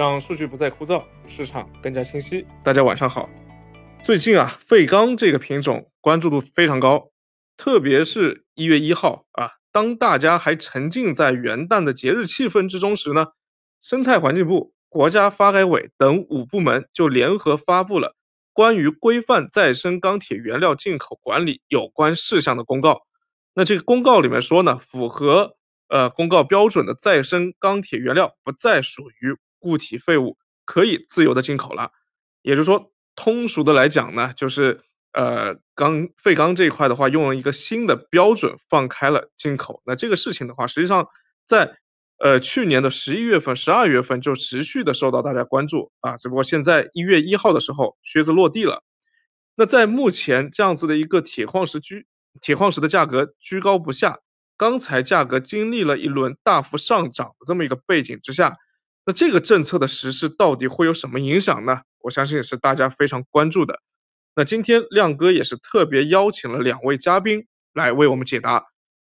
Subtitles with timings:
[0.00, 2.46] 让数据不再枯燥，市场更加清晰。
[2.64, 3.28] 大家晚上好。
[4.02, 7.10] 最近啊，废钢这个品种关注度非常高，
[7.58, 13.26] 特别是一月一号啊，当大家还沉浸在元旦的节日气氛之中时呢，
[13.82, 18.16] 生态环境部、国家发改委等五部门就联合发布了
[18.54, 23.02] 关于规范再生钢铁原料进口管理有关事项的公告。
[23.52, 25.56] 那这个公告里面说呢，符合
[25.90, 29.36] 呃公告标准的再生钢铁原料不再属于。
[29.60, 31.92] 固体废物可以自由的进口了，
[32.42, 34.80] 也就是说，通俗的来讲呢，就是
[35.12, 39.82] 呃钢废钢这一块的话，用了一个新的标准放开了进口。
[39.84, 41.06] 那这个事情的话，实际上
[41.46, 41.76] 在
[42.18, 48.82] 呃去年的十一月份、十二月份就持续的受到大家关注啊，只不过现在一月一号的时候靴子落地了。
[49.56, 52.06] 那在目前这样子的一个铁矿石居
[52.40, 54.20] 铁矿石的价格居高不下，
[54.56, 58.56] 钢材价格经历了一轮大幅上涨的这么一个背景之下。
[59.10, 61.80] 那这个政策的实施到底会有什么影响呢？
[62.02, 63.80] 我相信也是大家非常关注的。
[64.36, 67.44] 那今天亮哥也是特别邀请了两位嘉宾
[67.74, 68.66] 来为我们解答，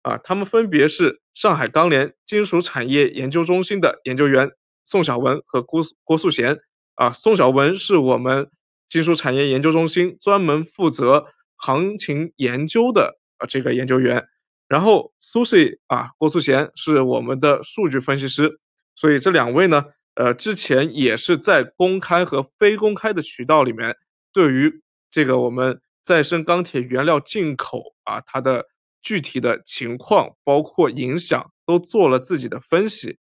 [0.04, 4.52] 啊，他们分别是上海钢联金属产业研究中心的研究员
[4.86, 6.60] 宋晓文和郭郭素贤。
[6.94, 8.52] 啊，宋晓文是我们
[8.88, 11.26] 金属产业研究中心专门负责
[11.56, 14.28] 行情研究的啊这个研究员，
[14.68, 18.60] 然后苏轼啊郭素贤是我们的数据分析师。
[18.98, 23.96] 所以这两位呢，呃，之前也是在公开和非公开的渠道里面，
[24.34, 28.66] 对于这个我们再生钢铁原料进口啊，它的
[29.04, 33.20] 具体的情况，包括影响，都做了自己的分析。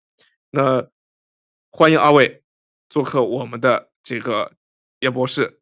[0.50, 0.88] 那
[1.70, 2.42] 欢迎二位
[2.90, 4.54] 做客我们的这个
[5.02, 5.62] 叶博士。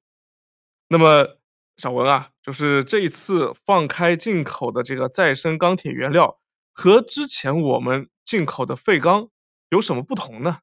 [0.88, 1.38] 那么
[1.76, 6.40] 小文啊，就是这一次放开进口的这个再生钢铁原料，
[6.72, 9.30] 和之前我们进口的废钢。
[9.70, 10.60] 有什么不同呢？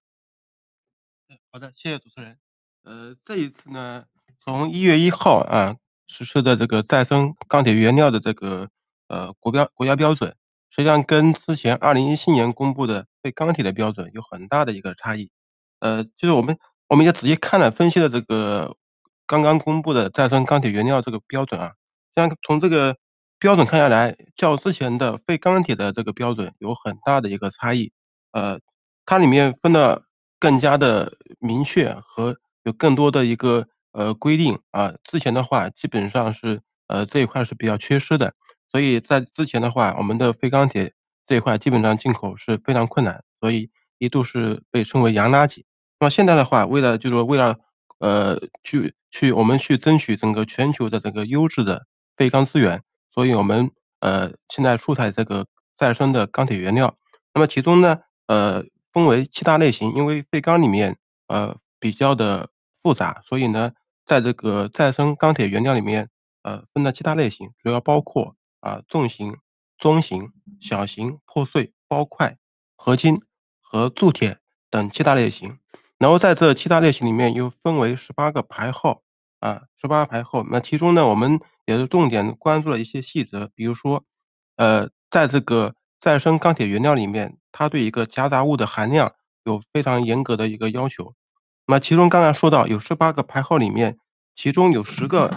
[1.51, 2.39] 好的，谢谢主持人。
[2.85, 4.05] 呃，这一次呢，
[4.41, 8.69] 从一月一号啊实施的这个再生钢铁原料的这个
[9.09, 10.31] 呃国标国家标准，
[10.71, 15.31] 实际上跟之前二零一七年公布的废钢铁的标准有很大的一个差异。
[15.81, 16.59] 呃，就是我们
[16.89, 18.75] 我们也仔细看了分析了这个
[19.27, 21.73] 刚刚公布的再生钢铁原料这个标准啊，
[22.17, 22.97] 像从这个
[23.39, 27.93] 标准看下来，较之前的废钢铁的这个标准有很大的一个差异。
[28.33, 28.59] 呃。
[29.07, 30.03] 它里面分的
[30.39, 38.35] 更加的明确和有更多的一个呃规定啊，之前的话基本上是呃这一块是比较缺失的，
[38.71, 40.93] 所以在之前的话，我们的废钢铁
[41.27, 45.65] 这一块基本上进口是非常困难，所以一度是被称为洋垃圾。
[46.01, 47.57] 那么现在的话，为了就是说为了
[47.99, 51.87] 呃去去我们去争取整个全球的这个优质的
[52.17, 56.97] 废钢资源，所以我们呃现在出台这个再生的钢铁原料。
[57.35, 58.65] 那么其中呢呃。
[58.95, 60.97] 分为七大类型，因为废钢里面
[61.27, 62.49] 呃比较的
[62.81, 63.73] 复杂，所以呢，
[64.07, 66.09] 在这个再生钢铁原料里面，
[66.43, 69.37] 呃分了七大类型，主要包括啊重型、
[69.77, 72.39] 中型、小型、破碎、包块、
[72.77, 73.21] 合金
[73.61, 74.39] 和铸铁
[74.71, 75.59] 等七大类型。
[75.99, 79.03] 然后在这七大类型里面又分为十八个排号
[79.41, 80.45] 啊，十八排号。
[80.53, 84.05] 那其中呢，我们也是重点关注了一些细则，比如说
[84.55, 87.37] 呃在这个再生钢铁原料里面。
[87.57, 89.13] 它对一个夹杂物的含量
[89.45, 91.15] 有非常严格的一个要求。
[91.67, 93.97] 那么其中刚才说到有十八个排号里面，
[94.35, 95.33] 其中有十个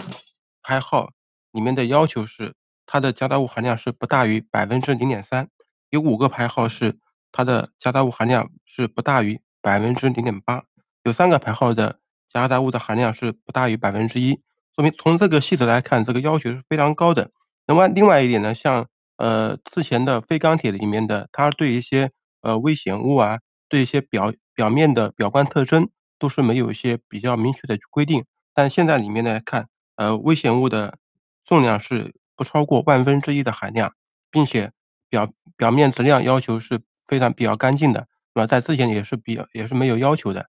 [0.60, 1.12] 排号
[1.52, 5.48] 里面的要求是它的夹杂物含量是不大于百分之零点三，
[5.90, 6.98] 有五个排号是
[7.30, 10.64] 它的夹杂物含量是不大于百分之零点八，
[11.04, 12.00] 有三个排号的
[12.32, 14.42] 夹杂物的含量是不大于百分之一。
[14.74, 17.30] 说明从这个细则来看，这个要求是非常高的。
[17.68, 18.88] 那么另外一点呢，像。
[19.18, 28.24] 呃，之前的非钢铁里面的，它对一些呃危险物啊，对一些表表面的表观特征，都是没有一些比较明确的规定。
[28.54, 30.96] 但现在里面来看，呃，危险物的
[31.44, 33.92] 重量是不超过万分之一的含量，
[34.30, 34.72] 并且
[35.10, 40.48] 表表面质量要求是非常比较干净的，那么在之前也是比较也是没有要求的。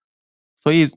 [0.62, 0.88] 所以，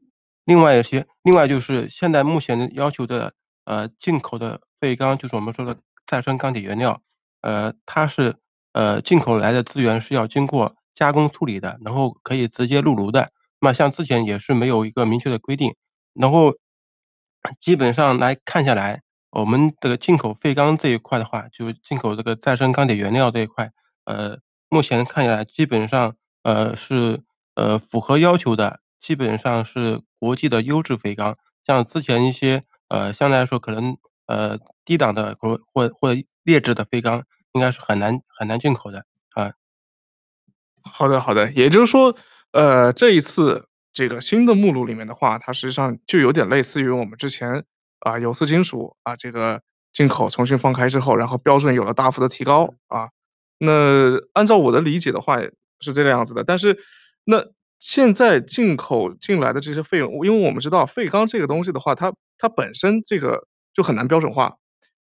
[0.45, 3.33] 另外一些，另外就是现在目前要求的
[3.65, 7.01] 呃进口的废钢，就是我们说的再生钢铁原料。
[7.45, 8.36] 呃，它是
[8.74, 13.30] 呃进口来的资源是要经过加工处理的，然后可以直接入炉的。
[13.62, 15.75] 那像之前也是没有一个明确的规定，
[16.13, 16.56] 然后
[17.62, 23.71] 基本上来看下来，我们这个进口废钢这一块的话，就进口这个再生钢铁原料这一块，
[24.06, 24.39] 呃，
[24.69, 27.21] 目前看下来基本上呃是
[27.53, 31.38] 呃符合要求的，基本上是国际的优质废钢。
[31.63, 33.97] 像之前一些呃相对来说可能
[34.27, 37.24] 呃低档的或或或劣质的废钢。
[37.56, 39.52] 应该是很难很难进口的啊。
[40.84, 42.16] 好的，好的，也就是说，
[42.52, 47.63] 呃，这一次这个新的目录里面的话，它实际上就有点类似于我们之前，
[48.02, 49.62] 啊，有色金属，啊，这个
[49.92, 53.10] 进口重新放开之后，然后标准有了大幅的提高，啊。
[53.57, 55.40] 那按照我的理解的话
[55.80, 56.78] 是这个样子的，但是
[57.24, 57.42] 那
[57.80, 64.57] 现在进口进来的这些费用因为我们知道废钢这个东西的话，它它本身这个就很难标准化，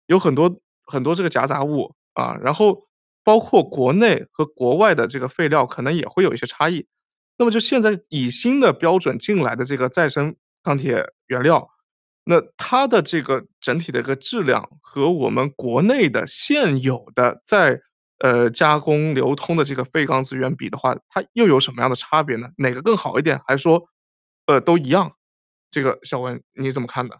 [0.06, 2.86] 有很多很多这个夹杂物，啊，然后
[3.24, 6.86] 包括国内和国外的这个废料可能也会有一些差异。
[7.38, 11.68] 那么就现在以新的标准进来的这个再生钢铁原料，
[12.24, 17.80] 那它的这个整体的一个质量和我们国内的现有的在，
[18.18, 22.48] 呃，加工流通的这个废钢资源比的话，它又有什么样的差别呢？
[22.58, 23.40] 哪个更好一点？
[23.46, 23.82] 还是说，
[24.46, 25.10] 呃，都一样？
[25.70, 27.18] 这个小文你怎么看的？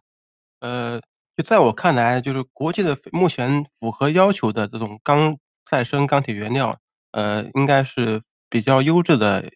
[0.61, 1.01] 呃，
[1.37, 6.79] 就在我看来，就是国际的目前符合要求的这种钢再生钢铁原料，
[7.13, 9.51] 呃，应该是比较优质的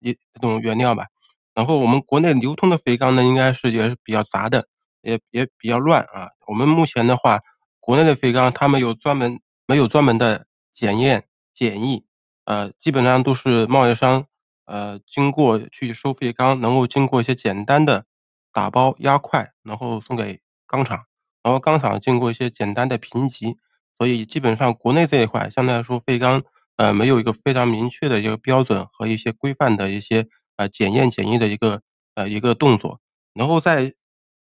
[0.00, 1.06] 一这种原料吧。
[1.54, 4.66] 然后我们国内流通的废钢呢，应该是也是比较杂的，
[5.02, 6.30] 也也比较乱啊。
[6.46, 7.40] 我们目前的话，
[7.80, 11.24] 国内的废钢它们有专门没有专门的检验
[11.54, 12.04] 检疫，
[12.44, 14.26] 呃，基本上都是贸易商，
[14.66, 18.04] 呃，经过去收废钢，能够经过一些简单的
[18.52, 21.04] 打包压块，然后送给钢厂，
[21.42, 23.56] 然后钢厂经过一些简单的评级。
[23.98, 26.42] 所以基本上国内这一块相对来说废钢，
[26.76, 31.82] 呃，没有一个非常明确的一个标准和一些规范的一些，呃，检验检疫的一个
[32.16, 33.00] 呃，一个动作。
[33.34, 33.92] 然后在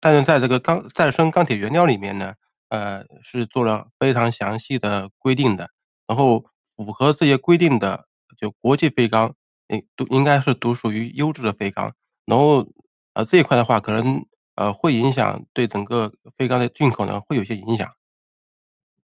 [0.00, 2.34] 但是在这个钢再生钢铁原料里面呢，
[2.68, 5.68] 呃，是做了非常详细的规定的。
[6.06, 6.44] 然后
[6.76, 8.06] 符合这些规定的
[8.38, 9.34] 就国际废钢，
[9.68, 11.92] 应都应该是都属于优质的废钢。
[12.24, 12.66] 然后，
[13.14, 14.24] 呃，这一块的话可能，
[14.60, 17.90] 呃，会影响对整个废钢的进口呢，会有些影响。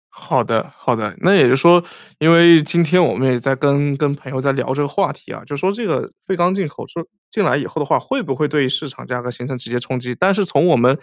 [0.08, 1.82] 好的好的，那也就是说，
[2.20, 10.14] 因为今天我们也在跟跟朋友在聊这个话题啊，就说这个废钢进口说进来以后的话，会不会对市场价格形成直接冲击？
[10.14, 10.96] 但是从我们，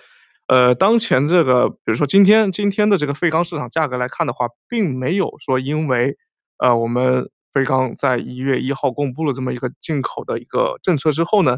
[0.47, 6.15] 呃，当前这个比如说今天今天的这个废钢市场价格来看的话，并没有说因为，
[6.59, 11.57] 呃，我们废钢在1月1号公布了这么一个进口的一个政策之后呢，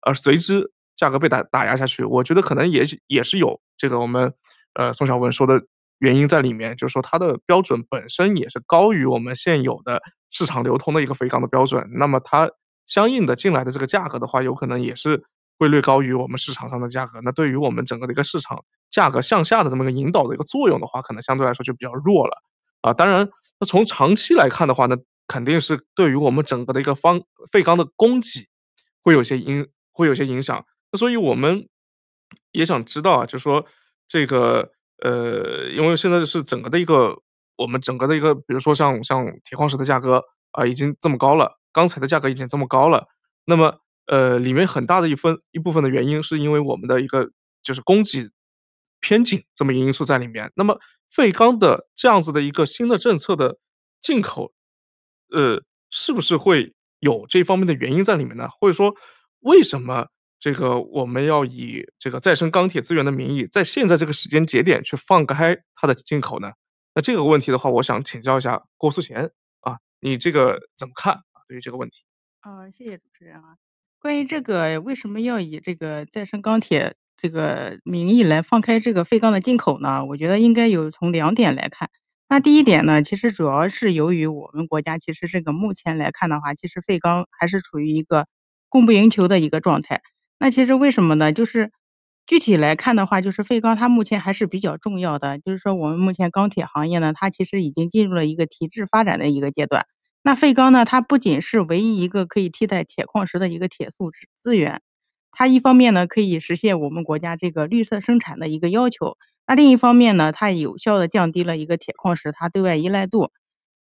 [0.00, 2.04] 而随之价格被打打压下去。
[2.04, 4.32] 我觉得可能也也是有这个我们，
[4.74, 5.62] 呃，宋晓文说的
[5.98, 11.88] 原因在里面，就是说它的标准本身也是高于我们现有的市场流通的一个废钢的标准。
[11.94, 12.50] 那么它
[12.86, 15.22] 相应的进来的这个价格的话，有可能也是
[15.58, 17.20] 会略高于我们市场上的价格。
[17.22, 22.42] 那对于我们整个的一个市场价格向下的这么一个引导的一个作用的话，可能相对来说就比较弱了。
[22.80, 23.28] 啊，当然
[23.60, 24.96] 那从长期来看的话呢，
[25.28, 28.48] 肯定是对于我们整个的一个方废钢的供给
[29.02, 30.64] 会有些影会有些影响。
[30.92, 31.66] 那所以我们
[32.52, 33.64] 也想知道啊，就说
[34.06, 37.20] 这个，呃，因为现在是整个的一个
[37.56, 40.22] 我们整个的一个比如说像像铁矿石的价格，
[40.52, 43.06] 啊，已经这么高了，钢材的价格已经这么高了。
[43.46, 47.30] 那么，呃，里面很大的一分一部分的原因是因为我们的一个
[47.62, 48.30] 就是供给
[49.00, 50.52] 偏紧这么一个因素在里面。
[50.54, 50.78] 那么
[51.10, 53.58] 废钢的这样子的一个新的政策的
[54.00, 54.52] 进口，
[55.30, 58.48] 呃，是不是会有这方面的原因在里面呢？
[58.48, 58.94] 或者说
[59.40, 60.08] 为什么
[60.42, 66.50] 这个我们要以这个再生钢铁资源的名义，在现在这个时间节点去放开它的进口呢？
[66.96, 69.30] 那这个问题的话，我想请教一下郭素贤，
[69.60, 72.02] 啊，你这个怎么看啊，对于这个问题？
[72.42, 73.54] 呃，谢谢主持人啊。
[74.00, 80.04] 关于这个为什么要以这个再生钢铁这个名义来放开这个废钢的进口呢？
[80.06, 81.88] 我觉得应该有从两点来看。
[82.28, 88.26] 那第一点呢，其实主要是由于我们国家其实这个目前来看的话，其实废钢还是处于一个
[88.68, 90.02] 供不应求的一个状态。
[90.44, 91.32] 那其实为什么呢？
[91.32, 91.70] 就是
[92.26, 99.86] 具体来看的话，就是废钢它目前还是比较重要的，就是说我们目前钢铁行业呢，它其实已经进入了一个提质发展的一个阶段。
[100.24, 104.80] 那废钢呢，它不仅是唯一一个可以替代铁矿石的一个铁素资源，
[105.30, 113.30] 它一方面呢，可以实现我们国家这个绿色生产的一个要求，那另一方面呢，它有效的降低了一个铁矿石它对外依赖度。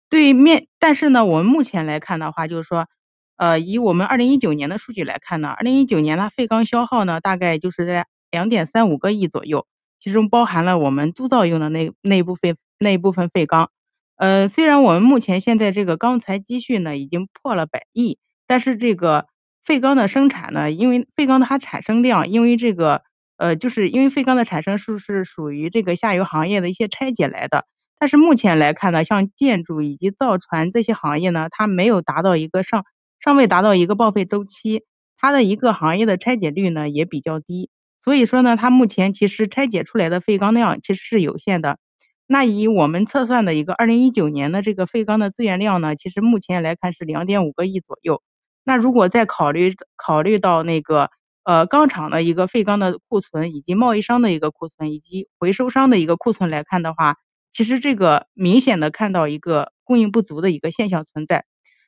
[0.08, 2.86] 对面但是呢，我们目前来看的话，就是说，
[3.36, 9.66] 呃，以我们2019年的数据来看呢，2019年它废钢消耗呢，大概就是在2.35个亿左右，
[10.00, 13.70] 其中包含了我们铸造用的那那一部分那一部分废钢。
[14.16, 19.26] 呃，虽然我们目前现在这个钢材积蓄呢，已经破了百亿，但是这个
[19.64, 23.02] 废钢的生产呢，因为废钢它产生量因为这个
[23.36, 27.64] 呃，就是因为废钢的产生是是属于这个下游行业的一些拆解来的。
[27.98, 32.84] 但是目前来看呢，像建筑以及造船这些行业呢，它没有达到一个上
[33.24, 34.82] 尚未达到一个报废周期，
[35.16, 37.70] 它的一个行业的拆解率呢，也比较低。
[38.02, 41.78] 所以说呢，它目前其实拆解出来的废钢量其实是有限的。
[42.26, 48.20] 那以我们测算的一个2019年的这个废钢的资源量呢，其实目前来看是2.5个亿左右。
[48.62, 51.08] 那如果再考虑考虑到那个，
[51.44, 57.16] 呃，钢厂的一个废钢的库存，以及贸易商的一个库存，以及回收商的一个库存来看的话，
[57.54, 61.46] 其实这个明显的看到一个供应不足的一个现象存在。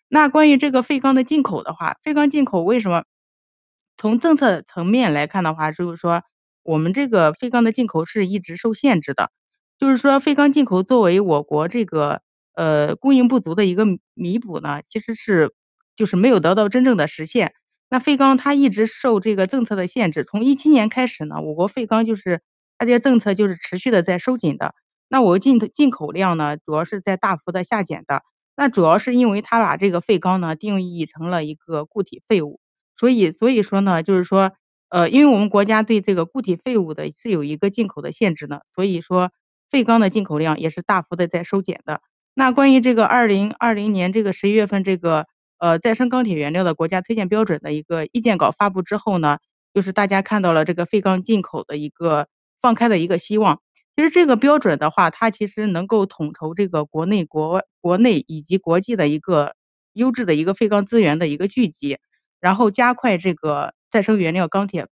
[0.08, 3.04] 那关于这个废钢的进口的话，废钢进口为什么
[3.96, 6.22] 从政策层面来看的话，就是说
[6.62, 9.30] 我们这个废钢的进口是一直受限制的。
[9.78, 12.22] 就是说废钢进口作为我国这个，
[12.54, 13.84] 呃，供应不足的一个
[14.14, 15.52] 弥补呢，其实是
[15.96, 17.52] 就是没有得到真正的实现。
[17.90, 22.40] 那废钢它一直受这个政策的限制，从17年开始呢，我国废钢就是
[22.78, 24.75] 它这些政策就是持续的在收紧的。
[25.08, 28.22] 那我进进口量呢，主要是在大幅的下减的。
[28.56, 32.60] 那主要是因为它把这个废钢呢，定义成了一个固体废物。
[32.98, 34.52] 所以所以说呢，就是说，
[34.88, 39.30] 呃，因为我们国家对这个固体废物的是有一个进口的限制呢，所以说
[39.70, 42.00] 废钢的进口量也是大幅的在收减的。
[42.34, 45.26] 那关于这个2020年这个11月份这个，
[45.58, 49.38] 呃，再生钢铁原料的国家推荐标准的一个意见稿发布之后呢，
[49.75, 52.28] 就是大家看到了这个废钢进口的一个
[52.62, 53.60] 放开的一个希望。
[53.96, 59.56] 其实这个标准的话，它其实能够统筹这个国内国外国内以及国际的一个
[59.94, 61.98] 优质的一个废钢资源的一个聚集，
[62.38, 64.86] 然后加快这个再生原料钢铁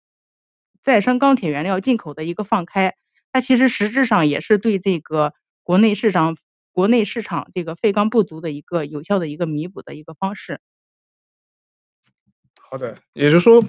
[0.82, 2.94] 再生钢铁原料进口的一个放开。
[3.30, 6.36] 它其实实质上也是对这个国内市场
[6.72, 10.60] 国内市场这个废钢不足的一个有效的一个弥补的一个方式。
[12.58, 13.62] 好的，也就是说，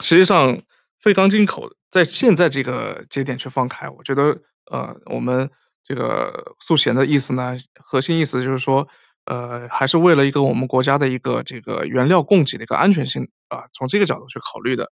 [0.00, 0.60] 实际上
[0.98, 5.50] 废钢进口在现在这个节点去放开，我觉得，呃，我们
[5.82, 8.86] 这个速贤的意思呢，核心意思就是说，
[9.26, 14.90] 呃，还是为了一个我们国家的一个这个原料供给的一个安全性，啊，从这个角度去考虑的。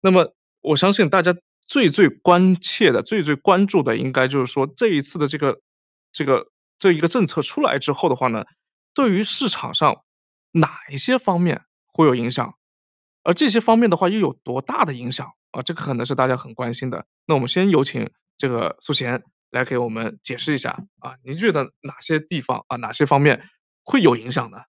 [0.00, 1.34] 那么我相信大家
[1.66, 5.60] 最最关切的、最最关注的应该就是说这一次的这个
[6.12, 6.46] 这个
[6.78, 8.44] 这一个政策出来之后的话呢，
[8.94, 10.02] 对于市场上
[10.52, 11.62] 哪一些方面
[11.92, 12.54] 会有影响？
[13.22, 15.30] 而这些方面的话又有多大的影响？
[15.50, 17.04] 啊，这个可能是大家很关心的。
[17.26, 18.10] 那我们先有请
[18.40, 20.70] 这个苏贤来给我们解释一下，
[21.00, 23.42] 啊，您觉得哪些地方，啊，哪些方面
[23.84, 24.62] 会有影响呢？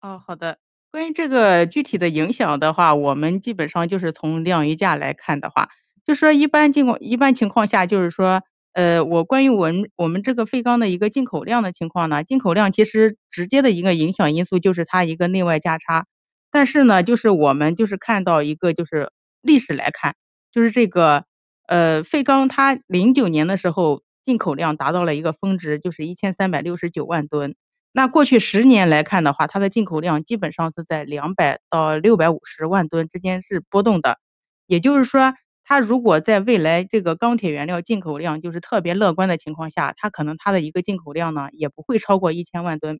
[0.00, 0.58] 哦，好的。
[0.92, 5.68] 关于这个具体的影响的话，我们基本上就是从量与价来看的话，
[6.04, 8.40] 就说一般情况一般情况下就是说，
[8.74, 16.06] 呃，我关于我们我们这个废钢的一个进口量的情况呢，进口量其实直接的一个影响因素就是它一个内外价差。
[16.52, 19.10] 但是呢，就是我们就是看到一个就是
[19.42, 20.14] 历史来看，
[20.52, 21.24] 就是这个，
[21.66, 27.54] 呃，废钢它09年的时候进口量达到了一个峰值，就是1369万吨。
[27.92, 34.18] 那过去十年来看的话，它的进口量基本上是在200到650万吨之间是波动的。
[34.66, 42.98] 也就是说，它如果在未来这个钢铁原料进口量就是特别乐观的情况下，它可能它的一个进口量呢，也不会超过1000万吨。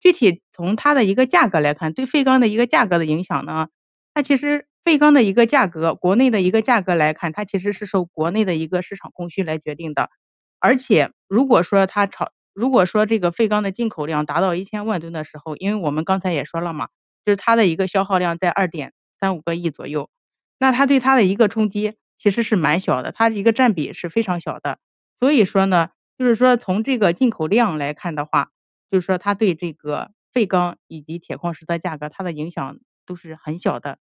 [0.00, 3.68] 具体从它的一个价格来看，对废钢的一个价格的影响呢，
[4.14, 10.10] 它其实废钢的一个价格国内的一个价格来看，它其实是受国内的一个市场供需来决定的。
[10.58, 16.88] 而且如果说它炒如果说这个废钢的进口量达到1000万吨的时候，因为我们刚才也说了嘛，
[17.24, 20.10] 就是它的一个消耗量在2.35个亿左右，
[20.58, 24.78] 那它对它的一个冲击其实是蛮小的，它的一个占比是非常小的。
[25.20, 28.48] 所以说呢，就是说从这个进口量来看的话，
[28.90, 33.98] 就是说它对这个废钢以及铁矿石的价格，它的影响都是很小的，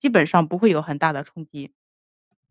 [0.00, 1.70] 基本上不会有很大的冲击。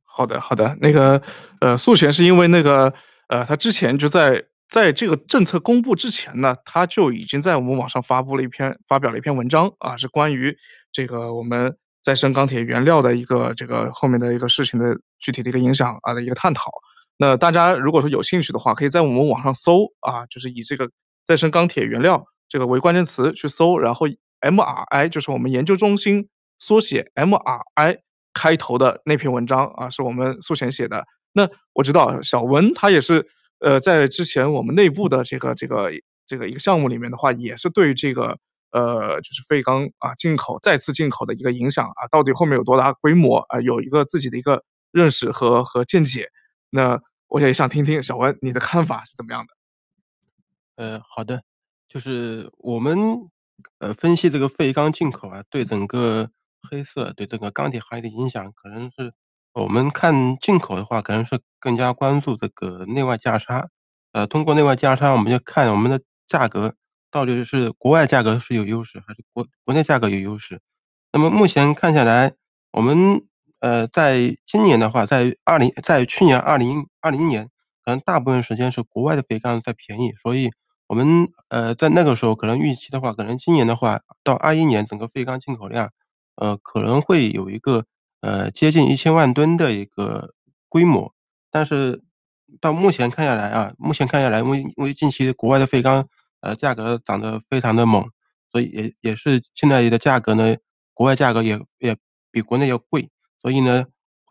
[0.06, 1.22] 好的好的，那个，
[1.60, 2.94] 呃，速贤是因为那个，
[3.28, 10.56] 呃，他之前就在在这个政策公布之前呢，他就已经在我们网上发布了一篇发表了一篇文章，啊，是关于
[10.92, 16.72] 这个我们再生钢铁原料的一个这个后面的一个事情的具体的一个影响，啊，的一个探讨。
[17.18, 20.90] 那大家如果说有兴趣的话，可以在我们网上搜，啊，就是以这个
[21.26, 24.08] 再生钢铁原料这个为关键词去搜，然后
[24.42, 28.00] MRI 就是我们研究中心缩写 MRI
[28.34, 31.06] 开头的那篇文章，啊，是我们速贤写的。
[31.34, 33.26] 那我知道小文他也是，
[33.60, 35.90] 呃，在之前我们内部的这个这个
[36.26, 38.38] 这个一个项目里面的话，也是对这个，
[38.72, 46.30] 呃，就是废钢，啊，进口再次进口的一个影响，啊，到底后面有多大规模，啊，有一个自己的一个认识和和见解。
[46.72, 49.54] 那我也想听听小文你的看法是怎么样的？
[50.84, 51.44] 呃，好的。
[51.88, 52.98] 就是我们，
[53.80, 56.30] 呃，分析这个废钢进口啊，对整个
[56.70, 59.14] 黑色对这个钢铁行业的影响，可能是
[59.54, 63.70] 我们看进口的话，可能是更加关注这个内外价差。
[64.12, 66.74] 呃，通过内外价差，我们就看我们的价格
[67.12, 70.60] 到底是国外价格是有优势，还是国国内价格有优势。
[71.14, 72.34] 那么目前看下来，
[72.72, 73.22] 我们，
[73.60, 77.50] 呃，在今年的话，在20在去年2020年，
[77.84, 80.52] 可能大部分时间是国外的废钢在便宜，所以
[80.88, 85.90] 我们呃在那个时候可能预期的话，可能今年的话到二一年整个废钢进口量，
[86.40, 87.86] 呃可能会有一个
[88.22, 90.34] 呃接近一千万吨的一个
[90.68, 91.14] 规模。
[91.52, 92.02] 但是
[92.62, 96.08] 到目前看下来啊，目前看下来，因为因为近期国外的废钢
[96.42, 98.04] 呃价格涨得非常的猛，
[98.52, 100.56] 所以也也是现在的价格呢，
[100.94, 101.96] 国外价格也也
[102.32, 103.10] 比国内要贵，
[103.42, 103.86] 所以呢，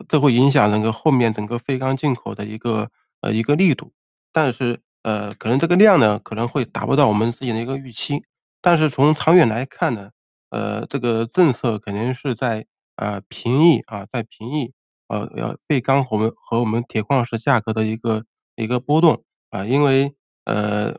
[0.09, 3.93] 这会影响那个后面整个废钢进口的一个呃一个力度。
[4.33, 8.25] 但是呃，可能这个量呢，可能会达不到我们自己的一个预期。
[8.61, 10.11] 但是从长远来看呢，
[10.51, 14.73] 呃，这个政策肯定是在呃平抑啊，在平抑
[15.09, 18.25] 呃呃废钢和我们和我们铁矿石价格的一个
[18.57, 20.15] 一个波动啊，因为
[20.45, 20.97] 呃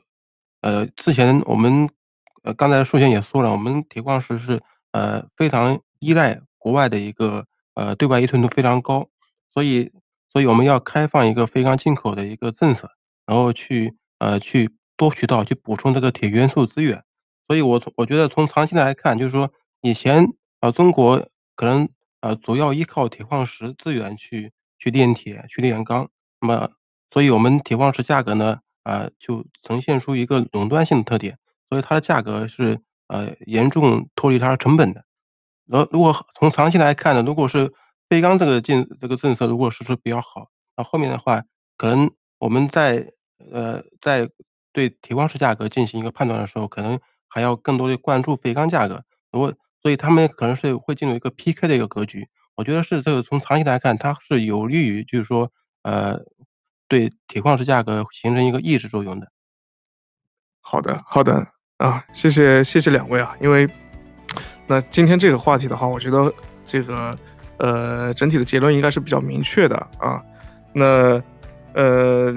[0.61, 1.89] 呃之前我们
[2.43, 9.09] 呃刚才树先也说了，我们铁矿石是呃非常依赖国外的一个呃对外依存度非常高，
[9.53, 9.91] 所以
[10.31, 12.89] 所以我们要开放一个废钢进口的一个政策。
[13.25, 17.03] 然后去呃去多渠道去补充这个铁元素资源，
[17.49, 19.51] 所以我从我觉得从长期来看，就是说
[19.81, 20.23] 以前
[20.59, 21.17] 啊中国
[21.55, 21.89] 可能
[22.21, 26.07] 呃主要依靠铁矿石资源去去炼铁去炼钢，
[26.41, 26.69] 那么
[27.09, 31.39] 所以我们铁矿石价格呢啊就呈现出一个垄断性的特点，
[31.69, 35.03] 所以它的价格是呃严重脱离它的成本的。
[35.65, 37.73] 然后如果从长期来看呢，如果是
[38.07, 41.43] 废钢这个政这个政策如果实施比较好，那后面的话
[41.77, 43.11] 可能我们在
[43.51, 44.29] 呃，在
[44.71, 49.03] 对铁矿石价格进行一个判断的时候，可能还要更多的关注废钢价格。
[49.31, 52.27] 如果所以他们可能是会进入一个 PK 的一个格局。
[52.55, 55.49] 我觉得是这个从长期来看，它是有利于就是说，
[55.83, 56.19] 呃，
[56.89, 59.31] 对铁矿石价格形成一个抑制作用的。
[60.59, 63.69] 好的，好的啊，谢谢谢谢两位啊，因为
[64.67, 66.33] 那今天这个话题的话，我觉得
[66.65, 67.17] 这个
[67.59, 70.21] 呃整体的结论应该是比较明确的啊。
[70.73, 71.21] 那
[71.73, 72.35] 呃。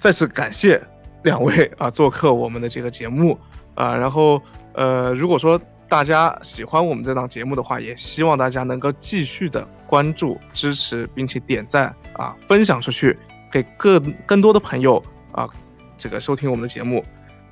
[0.00, 0.82] 再次感谢
[1.24, 3.38] 两位啊做客我们的这个节目
[3.80, 4.42] 啊，然后
[4.74, 5.58] 呃，如果说
[5.88, 13.16] 大家喜欢我们这档节目的话，也希望大家能够继续的关注、支持，并且点赞啊，分享出去，
[13.50, 15.48] 给更更多的朋友啊，
[15.96, 17.02] 这个收听我们的节目。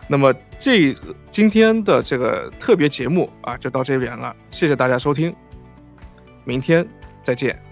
[0.07, 0.95] 那么这
[1.31, 5.35] 今天的这个特别节目啊，就到这边了，谢谢大家收听，
[6.45, 6.87] 明天
[7.23, 7.67] 再见。